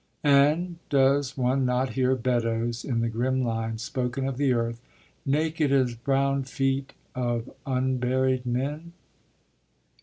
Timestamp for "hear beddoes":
1.91-2.83